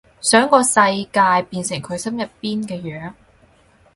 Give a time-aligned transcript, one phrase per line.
[0.19, 0.73] 想個世
[1.13, 3.13] 界變成佢心入邊嘅樣